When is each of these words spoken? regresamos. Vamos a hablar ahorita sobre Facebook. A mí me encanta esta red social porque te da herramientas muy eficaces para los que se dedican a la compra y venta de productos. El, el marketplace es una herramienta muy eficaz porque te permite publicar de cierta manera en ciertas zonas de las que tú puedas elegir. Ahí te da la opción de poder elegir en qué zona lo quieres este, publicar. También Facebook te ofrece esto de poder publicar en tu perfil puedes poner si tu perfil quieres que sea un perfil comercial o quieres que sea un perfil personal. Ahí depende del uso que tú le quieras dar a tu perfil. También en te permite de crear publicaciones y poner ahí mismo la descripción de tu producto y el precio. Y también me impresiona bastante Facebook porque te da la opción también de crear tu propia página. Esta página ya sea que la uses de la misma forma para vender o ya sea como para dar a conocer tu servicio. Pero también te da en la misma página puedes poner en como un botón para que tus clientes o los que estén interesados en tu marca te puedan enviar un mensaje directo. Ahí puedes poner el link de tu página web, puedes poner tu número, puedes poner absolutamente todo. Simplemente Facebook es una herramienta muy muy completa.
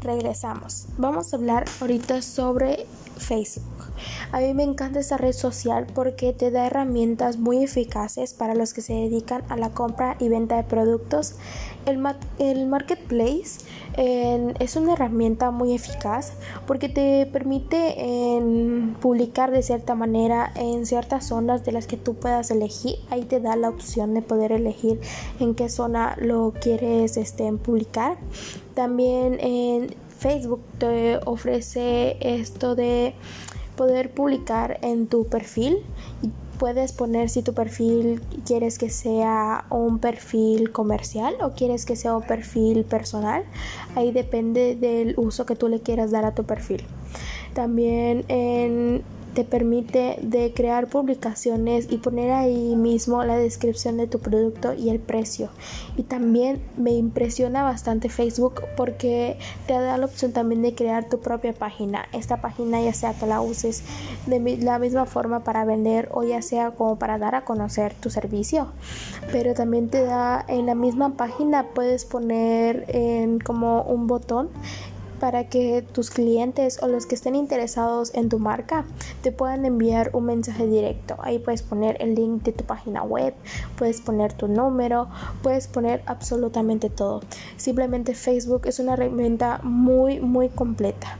regresamos. 0.00 0.86
Vamos 0.98 1.32
a 1.32 1.36
hablar 1.36 1.64
ahorita 1.80 2.22
sobre 2.22 2.86
Facebook. 3.16 3.64
A 4.32 4.40
mí 4.40 4.52
me 4.54 4.62
encanta 4.62 5.00
esta 5.00 5.16
red 5.16 5.32
social 5.32 5.86
porque 5.94 6.32
te 6.32 6.50
da 6.50 6.66
herramientas 6.66 7.38
muy 7.38 7.62
eficaces 7.62 8.34
para 8.34 8.54
los 8.54 8.74
que 8.74 8.82
se 8.82 8.92
dedican 8.92 9.42
a 9.48 9.56
la 9.56 9.70
compra 9.70 10.16
y 10.20 10.28
venta 10.28 10.56
de 10.56 10.64
productos. 10.64 11.36
El, 11.86 12.02
el 12.38 12.66
marketplace 12.66 13.60
es 13.96 14.76
una 14.76 14.92
herramienta 14.92 15.50
muy 15.50 15.74
eficaz 15.74 16.32
porque 16.66 16.88
te 16.88 17.26
permite 17.26 17.96
publicar 19.00 19.50
de 19.50 19.62
cierta 19.62 19.94
manera 19.94 20.52
en 20.56 20.84
ciertas 20.84 21.26
zonas 21.26 21.64
de 21.64 21.72
las 21.72 21.86
que 21.86 21.96
tú 21.96 22.14
puedas 22.14 22.50
elegir. 22.50 22.96
Ahí 23.10 23.24
te 23.24 23.40
da 23.40 23.56
la 23.56 23.68
opción 23.68 24.14
de 24.14 24.22
poder 24.22 24.52
elegir 24.52 25.00
en 25.40 25.54
qué 25.54 25.68
zona 25.68 26.16
lo 26.20 26.52
quieres 26.60 27.16
este, 27.16 27.50
publicar. 27.52 28.18
También 28.74 29.38
Facebook 30.18 30.62
te 30.78 31.18
ofrece 31.24 32.16
esto 32.20 32.74
de 32.74 33.14
poder 33.76 34.12
publicar 34.12 34.78
en 34.82 35.06
tu 35.06 35.26
perfil 35.26 35.78
puedes 36.56 36.92
poner 36.92 37.28
si 37.28 37.42
tu 37.42 37.54
perfil 37.54 38.20
quieres 38.44 38.78
que 38.78 38.90
sea 38.90 39.66
un 39.70 39.98
perfil 39.98 40.72
comercial 40.72 41.34
o 41.42 41.52
quieres 41.52 41.84
que 41.84 41.96
sea 41.96 42.16
un 42.16 42.22
perfil 42.22 42.84
personal. 42.84 43.44
Ahí 43.94 44.12
depende 44.12 44.76
del 44.76 45.14
uso 45.16 45.46
que 45.46 45.56
tú 45.56 45.68
le 45.68 45.80
quieras 45.80 46.10
dar 46.10 46.24
a 46.24 46.34
tu 46.34 46.44
perfil. 46.44 46.82
También 47.54 48.24
en 48.28 49.02
te 49.36 49.44
permite 49.44 50.18
de 50.22 50.54
crear 50.54 50.86
publicaciones 50.88 51.88
y 51.90 51.98
poner 51.98 52.30
ahí 52.30 52.74
mismo 52.74 53.22
la 53.22 53.36
descripción 53.36 53.98
de 53.98 54.06
tu 54.06 54.18
producto 54.18 54.72
y 54.72 54.88
el 54.88 54.98
precio. 54.98 55.50
Y 55.98 56.04
también 56.04 56.62
me 56.78 56.92
impresiona 56.92 57.62
bastante 57.62 58.08
Facebook 58.08 58.62
porque 58.78 59.38
te 59.66 59.74
da 59.74 59.98
la 59.98 60.06
opción 60.06 60.32
también 60.32 60.62
de 60.62 60.74
crear 60.74 61.10
tu 61.10 61.20
propia 61.20 61.52
página. 61.52 62.06
Esta 62.14 62.40
página 62.40 62.80
ya 62.80 62.94
sea 62.94 63.12
que 63.12 63.26
la 63.26 63.42
uses 63.42 63.82
de 64.24 64.56
la 64.56 64.78
misma 64.78 65.04
forma 65.04 65.40
para 65.40 65.66
vender 65.66 66.08
o 66.12 66.22
ya 66.22 66.40
sea 66.40 66.70
como 66.70 66.98
para 66.98 67.18
dar 67.18 67.34
a 67.34 67.44
conocer 67.44 67.92
tu 67.92 68.08
servicio. 68.08 68.68
Pero 69.32 69.52
también 69.52 69.90
te 69.90 70.02
da 70.02 70.46
en 70.48 70.64
la 70.64 70.74
misma 70.74 71.10
página 71.10 71.66
puedes 71.74 72.06
poner 72.06 72.86
en 72.88 73.38
como 73.38 73.82
un 73.82 74.06
botón 74.06 74.48
para 75.18 75.48
que 75.48 75.82
tus 75.82 76.10
clientes 76.10 76.82
o 76.82 76.88
los 76.88 77.06
que 77.06 77.14
estén 77.14 77.34
interesados 77.34 78.14
en 78.14 78.28
tu 78.28 78.38
marca 78.38 78.84
te 79.22 79.32
puedan 79.32 79.64
enviar 79.64 80.10
un 80.12 80.26
mensaje 80.26 80.66
directo. 80.66 81.16
Ahí 81.20 81.38
puedes 81.38 81.62
poner 81.62 81.96
el 82.00 82.14
link 82.14 82.42
de 82.42 82.52
tu 82.52 82.64
página 82.64 83.02
web, 83.02 83.34
puedes 83.76 84.00
poner 84.00 84.32
tu 84.32 84.48
número, 84.48 85.08
puedes 85.42 85.68
poner 85.68 86.02
absolutamente 86.06 86.90
todo. 86.90 87.22
Simplemente 87.56 88.14
Facebook 88.14 88.62
es 88.66 88.78
una 88.78 88.94
herramienta 88.94 89.60
muy 89.62 90.20
muy 90.20 90.48
completa. 90.48 91.18